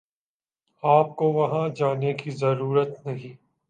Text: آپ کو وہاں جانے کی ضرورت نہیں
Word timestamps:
آپ 0.83 1.15
کو 1.15 1.31
وہاں 1.31 1.67
جانے 1.69 2.13
کی 2.13 2.31
ضرورت 2.31 3.05
نہیں 3.05 3.33